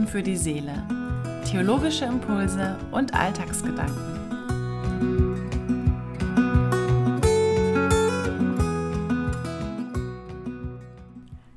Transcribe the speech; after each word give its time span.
tun 0.00 0.06
für 0.06 0.22
die 0.22 0.36
Seele. 0.36 0.86
Theologische 1.44 2.04
Impulse 2.04 2.78
und 2.90 3.14
Alltagsgedanken. 3.14 4.18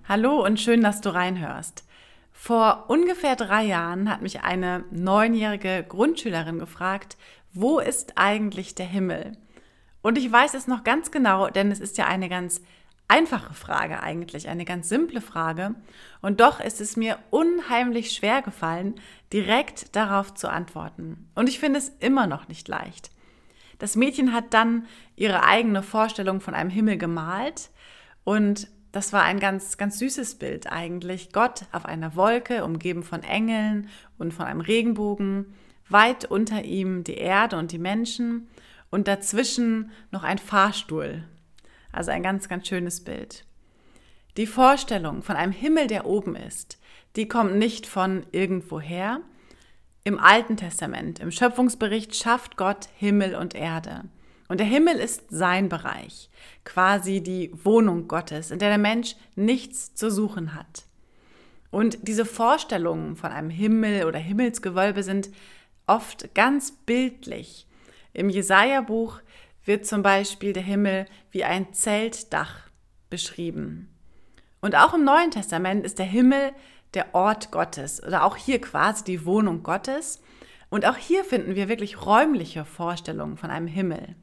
Hallo 0.07 0.43
und 0.43 0.59
schön, 0.59 0.81
dass 0.81 0.99
du 1.01 1.13
reinhörst. 1.13 1.85
Vor 2.31 2.85
ungefähr 2.89 3.35
drei 3.35 3.63
Jahren 3.63 4.09
hat 4.09 4.21
mich 4.21 4.41
eine 4.41 4.83
neunjährige 4.91 5.85
Grundschülerin 5.87 6.59
gefragt, 6.59 7.17
wo 7.53 7.79
ist 7.79 8.13
eigentlich 8.17 8.75
der 8.75 8.87
Himmel? 8.87 9.37
Und 10.01 10.17
ich 10.17 10.29
weiß 10.29 10.53
es 10.53 10.67
noch 10.67 10.83
ganz 10.83 11.11
genau, 11.11 11.49
denn 11.49 11.71
es 11.71 11.79
ist 11.79 11.97
ja 11.97 12.07
eine 12.07 12.27
ganz 12.27 12.61
einfache 13.13 13.53
Frage 13.53 14.01
eigentlich, 14.01 14.49
eine 14.49 14.65
ganz 14.65 14.89
simple 14.89 15.21
Frage. 15.21 15.75
Und 16.21 16.41
doch 16.41 16.59
ist 16.59 16.81
es 16.81 16.97
mir 16.97 17.19
unheimlich 17.29 18.11
schwer 18.11 18.41
gefallen, 18.41 18.95
direkt 19.31 19.95
darauf 19.95 20.33
zu 20.33 20.49
antworten. 20.49 21.29
Und 21.35 21.47
ich 21.47 21.59
finde 21.59 21.77
es 21.77 21.89
immer 21.99 22.25
noch 22.25 22.47
nicht 22.47 22.67
leicht. 22.67 23.11
Das 23.77 23.95
Mädchen 23.95 24.33
hat 24.33 24.53
dann 24.55 24.87
ihre 25.15 25.43
eigene 25.43 25.83
Vorstellung 25.83 26.41
von 26.41 26.55
einem 26.55 26.71
Himmel 26.71 26.97
gemalt 26.97 27.69
und 28.23 28.67
das 28.91 29.13
war 29.13 29.23
ein 29.23 29.39
ganz, 29.39 29.77
ganz 29.77 29.99
süßes 29.99 30.35
Bild 30.35 30.71
eigentlich. 30.71 31.33
Gott 31.33 31.65
auf 31.71 31.85
einer 31.85 32.15
Wolke, 32.15 32.63
umgeben 32.63 33.03
von 33.03 33.23
Engeln 33.23 33.89
und 34.17 34.33
von 34.33 34.45
einem 34.45 34.61
Regenbogen, 34.61 35.53
weit 35.89 36.25
unter 36.25 36.63
ihm 36.63 37.03
die 37.03 37.17
Erde 37.17 37.57
und 37.57 37.71
die 37.71 37.79
Menschen 37.79 38.47
und 38.89 39.07
dazwischen 39.07 39.91
noch 40.11 40.23
ein 40.23 40.37
Fahrstuhl 40.37 41.23
also 41.93 42.11
ein 42.11 42.23
ganz, 42.23 42.49
ganz 42.49 42.67
schönes 42.67 43.03
Bild. 43.03 43.45
Die 44.35 44.47
Vorstellung 44.47 45.21
von 45.21 45.35
einem 45.35 45.51
Himmel, 45.51 45.87
der 45.87 46.05
oben 46.05 46.35
ist, 46.35 46.79
die 47.15 47.27
kommt 47.27 47.55
nicht 47.55 47.85
von 47.85 48.25
irgendwoher. 48.31 49.21
Im 50.03 50.19
Alten 50.19 50.57
Testament, 50.57 51.19
im 51.19 51.31
Schöpfungsbericht 51.31 52.15
schafft 52.15 52.57
Gott 52.57 52.89
Himmel 52.97 53.35
und 53.35 53.55
Erde. 53.55 54.03
Und 54.49 54.59
der 54.59 54.67
Himmel 54.67 54.95
ist 54.95 55.23
sein 55.29 55.69
Bereich, 55.69 56.29
quasi 56.65 57.21
die 57.21 57.51
Wohnung 57.63 58.07
Gottes, 58.07 58.51
in 58.51 58.59
der 58.59 58.69
der 58.69 58.77
Mensch 58.77 59.15
nichts 59.35 59.95
zu 59.95 60.11
suchen 60.11 60.53
hat. 60.55 60.83
Und 61.71 62.07
diese 62.07 62.25
Vorstellungen 62.25 63.15
von 63.15 63.31
einem 63.31 63.49
Himmel 63.49 64.05
oder 64.05 64.19
Himmelsgewölbe 64.19 65.03
sind 65.03 65.29
oft 65.87 66.35
ganz 66.35 66.71
bildlich. 66.71 67.67
Im 68.13 68.29
Jesaja-Buch 68.29 69.21
wird 69.65 69.85
zum 69.85 70.01
Beispiel 70.01 70.53
der 70.53 70.63
Himmel 70.63 71.05
wie 71.31 71.43
ein 71.43 71.73
Zeltdach 71.73 72.69
beschrieben. 73.09 73.89
Und 74.61 74.75
auch 74.75 74.93
im 74.93 75.03
Neuen 75.03 75.31
Testament 75.31 75.85
ist 75.85 75.99
der 75.99 76.05
Himmel 76.05 76.51
der 76.93 77.13
Ort 77.15 77.51
Gottes 77.51 78.01
oder 78.03 78.23
auch 78.23 78.37
hier 78.37 78.61
quasi 78.61 79.03
die 79.03 79.25
Wohnung 79.25 79.63
Gottes. 79.63 80.21
Und 80.69 80.85
auch 80.85 80.97
hier 80.97 81.23
finden 81.23 81.55
wir 81.55 81.69
wirklich 81.69 82.05
räumliche 82.05 82.65
Vorstellungen 82.65 83.37
von 83.37 83.49
einem 83.49 83.67
Himmel. 83.67 84.15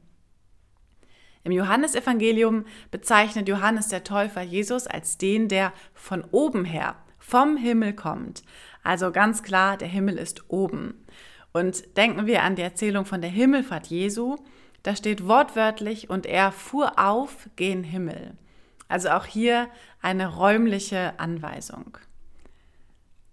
Im 1.43 1.51
Johannesevangelium 1.51 2.65
bezeichnet 2.91 3.47
Johannes 3.47 3.87
der 3.87 4.03
Täufer 4.03 4.41
Jesus 4.41 4.85
als 4.85 5.17
den, 5.17 5.47
der 5.47 5.73
von 5.93 6.23
oben 6.31 6.65
her, 6.65 6.95
vom 7.17 7.57
Himmel 7.57 7.93
kommt. 7.93 8.43
Also 8.83 9.11
ganz 9.11 9.41
klar, 9.43 9.77
der 9.77 9.87
Himmel 9.87 10.17
ist 10.17 10.49
oben. 10.49 11.05
Und 11.51 11.97
denken 11.97 12.27
wir 12.27 12.43
an 12.43 12.55
die 12.55 12.61
Erzählung 12.61 13.05
von 13.05 13.21
der 13.21 13.29
Himmelfahrt 13.29 13.87
Jesu, 13.87 14.37
da 14.83 14.95
steht 14.95 15.27
wortwörtlich, 15.27 16.09
und 16.09 16.25
er 16.25 16.51
fuhr 16.51 16.97
auf 16.97 17.49
gen 17.55 17.83
Himmel. 17.83 18.33
Also 18.87 19.09
auch 19.09 19.25
hier 19.25 19.69
eine 20.01 20.27
räumliche 20.27 21.19
Anweisung. 21.19 21.97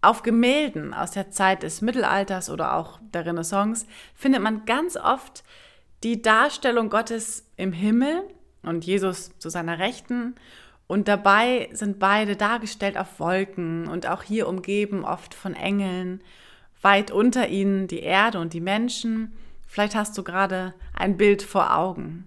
Auf 0.00 0.22
Gemälden 0.22 0.94
aus 0.94 1.10
der 1.10 1.30
Zeit 1.32 1.64
des 1.64 1.80
Mittelalters 1.80 2.50
oder 2.50 2.76
auch 2.76 3.00
der 3.12 3.26
Renaissance 3.26 3.86
findet 4.14 4.40
man 4.42 4.64
ganz 4.64 4.96
oft 4.96 5.42
die 6.04 6.22
Darstellung 6.22 6.88
Gottes 6.90 7.44
im 7.56 7.72
Himmel 7.72 8.22
und 8.62 8.84
Jesus 8.84 9.36
zu 9.38 9.48
seiner 9.48 9.80
Rechten. 9.80 10.36
Und 10.86 11.08
dabei 11.08 11.68
sind 11.72 11.98
beide 11.98 12.36
dargestellt 12.36 12.96
auf 12.96 13.18
Wolken 13.18 13.88
und 13.88 14.06
auch 14.06 14.22
hier 14.22 14.48
umgeben 14.48 15.04
oft 15.04 15.34
von 15.34 15.54
Engeln. 15.54 16.22
Weit 16.80 17.10
unter 17.10 17.48
ihnen 17.48 17.88
die 17.88 18.00
Erde 18.00 18.38
und 18.38 18.52
die 18.52 18.60
Menschen 18.60 19.32
Vielleicht 19.68 19.94
hast 19.94 20.16
du 20.18 20.24
gerade 20.24 20.74
ein 20.94 21.16
Bild 21.16 21.42
vor 21.42 21.76
Augen. 21.76 22.26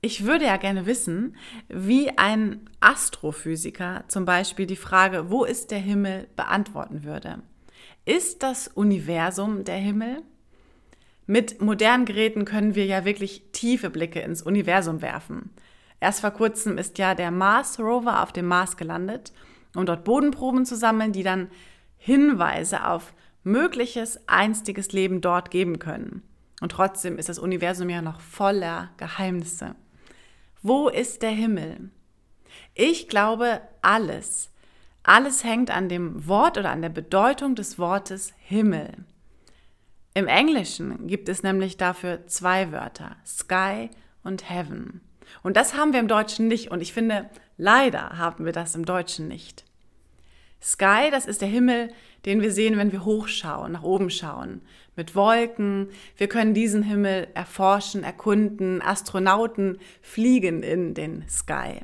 Ich 0.00 0.24
würde 0.24 0.46
ja 0.46 0.56
gerne 0.56 0.86
wissen, 0.86 1.36
wie 1.68 2.16
ein 2.16 2.70
Astrophysiker 2.80 4.04
zum 4.08 4.24
Beispiel 4.24 4.66
die 4.66 4.76
Frage, 4.76 5.30
wo 5.30 5.44
ist 5.44 5.70
der 5.70 5.78
Himmel, 5.78 6.28
beantworten 6.36 7.04
würde. 7.04 7.42
Ist 8.04 8.42
das 8.42 8.68
Universum 8.68 9.64
der 9.64 9.76
Himmel? 9.76 10.22
Mit 11.26 11.60
modernen 11.60 12.06
Geräten 12.06 12.46
können 12.46 12.74
wir 12.74 12.86
ja 12.86 13.04
wirklich 13.04 13.42
tiefe 13.52 13.90
Blicke 13.90 14.20
ins 14.20 14.40
Universum 14.42 15.02
werfen. 15.02 15.50
Erst 16.00 16.20
vor 16.20 16.30
kurzem 16.30 16.78
ist 16.78 16.96
ja 16.96 17.14
der 17.14 17.30
Mars 17.30 17.78
Rover 17.78 18.22
auf 18.22 18.32
dem 18.32 18.46
Mars 18.46 18.78
gelandet, 18.78 19.32
um 19.74 19.84
dort 19.84 20.04
Bodenproben 20.04 20.64
zu 20.64 20.76
sammeln, 20.76 21.12
die 21.12 21.24
dann 21.24 21.50
Hinweise 21.98 22.86
auf 22.86 23.12
mögliches 23.42 24.28
einstiges 24.28 24.92
Leben 24.92 25.20
dort 25.20 25.50
geben 25.50 25.78
können. 25.78 26.22
Und 26.60 26.72
trotzdem 26.72 27.18
ist 27.18 27.28
das 27.28 27.38
Universum 27.38 27.88
ja 27.88 28.02
noch 28.02 28.20
voller 28.20 28.90
Geheimnisse. 28.96 29.74
Wo 30.62 30.88
ist 30.88 31.22
der 31.22 31.30
Himmel? 31.30 31.90
Ich 32.74 33.08
glaube, 33.08 33.60
alles, 33.80 34.50
alles 35.02 35.44
hängt 35.44 35.70
an 35.70 35.88
dem 35.88 36.26
Wort 36.26 36.58
oder 36.58 36.70
an 36.70 36.82
der 36.82 36.88
Bedeutung 36.88 37.54
des 37.54 37.78
Wortes 37.78 38.32
Himmel. 38.38 39.04
Im 40.14 40.26
Englischen 40.26 41.06
gibt 41.06 41.28
es 41.28 41.42
nämlich 41.42 41.76
dafür 41.76 42.26
zwei 42.26 42.72
Wörter, 42.72 43.16
Sky 43.24 43.90
und 44.24 44.50
Heaven. 44.50 45.00
Und 45.42 45.56
das 45.56 45.74
haben 45.74 45.92
wir 45.92 46.00
im 46.00 46.08
Deutschen 46.08 46.48
nicht 46.48 46.70
und 46.70 46.80
ich 46.80 46.92
finde, 46.92 47.30
leider 47.56 48.18
haben 48.18 48.44
wir 48.44 48.52
das 48.52 48.74
im 48.74 48.84
Deutschen 48.84 49.28
nicht. 49.28 49.64
Sky, 50.60 51.10
das 51.10 51.26
ist 51.26 51.40
der 51.40 51.48
Himmel, 51.48 51.92
den 52.24 52.40
wir 52.40 52.52
sehen, 52.52 52.76
wenn 52.76 52.92
wir 52.92 53.04
hochschauen, 53.04 53.72
nach 53.72 53.82
oben 53.82 54.10
schauen, 54.10 54.62
mit 54.96 55.14
Wolken. 55.14 55.88
Wir 56.16 56.28
können 56.28 56.54
diesen 56.54 56.82
Himmel 56.82 57.28
erforschen, 57.34 58.02
erkunden. 58.02 58.82
Astronauten 58.82 59.78
fliegen 60.02 60.62
in 60.62 60.94
den 60.94 61.26
Sky. 61.28 61.80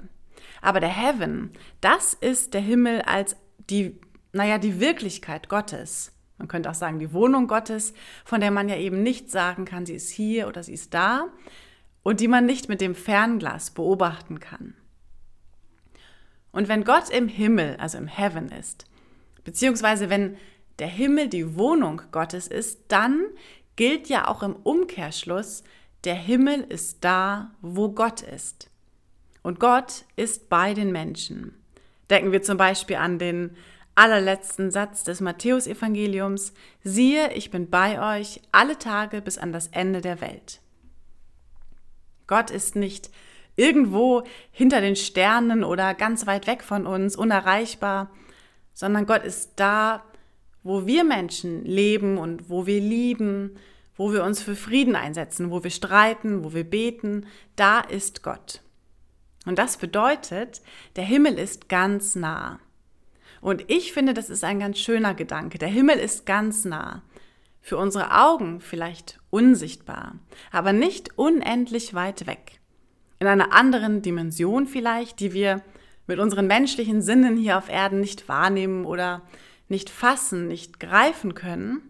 Aber 0.60 0.80
der 0.80 0.90
Heaven, 0.90 1.50
das 1.80 2.14
ist 2.14 2.54
der 2.54 2.60
Himmel 2.60 3.02
als 3.02 3.36
die, 3.70 4.00
naja, 4.32 4.58
die 4.58 4.80
Wirklichkeit 4.80 5.48
Gottes. 5.48 6.12
Man 6.38 6.48
könnte 6.48 6.70
auch 6.70 6.74
sagen, 6.74 6.98
die 6.98 7.12
Wohnung 7.12 7.46
Gottes, 7.46 7.94
von 8.24 8.40
der 8.40 8.50
man 8.50 8.68
ja 8.68 8.76
eben 8.76 9.02
nicht 9.02 9.30
sagen 9.30 9.64
kann, 9.64 9.86
sie 9.86 9.94
ist 9.94 10.10
hier 10.10 10.48
oder 10.48 10.62
sie 10.62 10.72
ist 10.72 10.92
da 10.92 11.28
und 12.02 12.20
die 12.20 12.28
man 12.28 12.44
nicht 12.44 12.68
mit 12.68 12.80
dem 12.80 12.94
Fernglas 12.94 13.70
beobachten 13.70 14.40
kann. 14.40 14.74
Und 16.50 16.68
wenn 16.68 16.84
Gott 16.84 17.10
im 17.10 17.28
Himmel, 17.28 17.76
also 17.78 17.98
im 17.98 18.08
Heaven 18.08 18.48
ist, 18.48 18.86
beziehungsweise 19.44 20.10
wenn 20.10 20.36
der 20.78 20.88
Himmel 20.88 21.28
die 21.28 21.56
Wohnung 21.56 22.02
Gottes 22.10 22.48
ist, 22.48 22.80
dann 22.88 23.24
gilt 23.76 24.08
ja 24.08 24.28
auch 24.28 24.42
im 24.42 24.56
Umkehrschluss, 24.56 25.62
der 26.04 26.14
Himmel 26.14 26.60
ist 26.60 27.04
da, 27.04 27.52
wo 27.60 27.90
Gott 27.90 28.22
ist. 28.22 28.70
Und 29.42 29.60
Gott 29.60 30.04
ist 30.16 30.48
bei 30.48 30.74
den 30.74 30.92
Menschen. 30.92 31.54
Denken 32.10 32.32
wir 32.32 32.42
zum 32.42 32.56
Beispiel 32.56 32.96
an 32.96 33.18
den 33.18 33.56
allerletzten 33.94 34.70
Satz 34.70 35.04
des 35.04 35.20
Matthäusevangeliums, 35.20 36.52
siehe, 36.82 37.32
ich 37.32 37.50
bin 37.50 37.70
bei 37.70 38.18
euch 38.18 38.40
alle 38.52 38.78
Tage 38.78 39.22
bis 39.22 39.38
an 39.38 39.52
das 39.52 39.68
Ende 39.68 40.00
der 40.00 40.20
Welt. 40.20 40.60
Gott 42.26 42.50
ist 42.50 42.74
nicht 42.74 43.10
irgendwo 43.56 44.24
hinter 44.50 44.80
den 44.80 44.96
Sternen 44.96 45.62
oder 45.62 45.94
ganz 45.94 46.26
weit 46.26 46.46
weg 46.46 46.62
von 46.62 46.86
uns, 46.86 47.16
unerreichbar, 47.16 48.10
sondern 48.74 49.06
Gott 49.06 49.24
ist 49.24 49.52
da, 49.56 50.04
wo 50.62 50.86
wir 50.86 51.04
Menschen 51.04 51.64
leben 51.64 52.18
und 52.18 52.50
wo 52.50 52.66
wir 52.66 52.80
lieben, 52.80 53.56
wo 53.96 54.12
wir 54.12 54.24
uns 54.24 54.42
für 54.42 54.56
Frieden 54.56 54.96
einsetzen, 54.96 55.50
wo 55.50 55.62
wir 55.62 55.70
streiten, 55.70 56.44
wo 56.44 56.52
wir 56.52 56.64
beten, 56.64 57.26
da 57.56 57.80
ist 57.80 58.22
Gott. 58.22 58.60
Und 59.46 59.58
das 59.58 59.76
bedeutet, 59.76 60.62
der 60.96 61.04
Himmel 61.04 61.38
ist 61.38 61.68
ganz 61.68 62.16
nah. 62.16 62.58
Und 63.40 63.64
ich 63.70 63.92
finde, 63.92 64.14
das 64.14 64.30
ist 64.30 64.42
ein 64.42 64.58
ganz 64.58 64.78
schöner 64.78 65.14
Gedanke. 65.14 65.58
Der 65.58 65.68
Himmel 65.68 65.98
ist 65.98 66.26
ganz 66.26 66.64
nah. 66.64 67.02
Für 67.60 67.76
unsere 67.78 68.22
Augen 68.22 68.60
vielleicht 68.60 69.20
unsichtbar, 69.30 70.16
aber 70.50 70.72
nicht 70.72 71.16
unendlich 71.16 71.94
weit 71.94 72.26
weg 72.26 72.60
in 73.18 73.26
einer 73.26 73.54
anderen 73.54 74.02
Dimension 74.02 74.66
vielleicht, 74.66 75.18
die 75.20 75.32
wir 75.32 75.62
mit 76.06 76.18
unseren 76.18 76.46
menschlichen 76.46 77.02
Sinnen 77.02 77.36
hier 77.36 77.58
auf 77.58 77.68
Erden 77.68 78.00
nicht 78.00 78.28
wahrnehmen 78.28 78.84
oder 78.84 79.22
nicht 79.68 79.90
fassen, 79.90 80.48
nicht 80.48 80.80
greifen 80.80 81.34
können. 81.34 81.80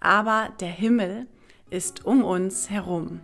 Aber 0.00 0.50
der 0.60 0.68
Himmel 0.68 1.26
ist 1.70 2.04
um 2.04 2.24
uns 2.24 2.70
herum. 2.70 3.20